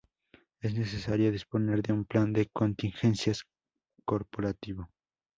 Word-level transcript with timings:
Es 0.61 0.73
necesario 0.73 1.31
disponer 1.31 1.83
de 1.83 1.93
un 1.93 2.05
Plan 2.05 2.33
de 2.33 2.47
Contingencias 2.47 3.43
corporativo. 4.03 4.89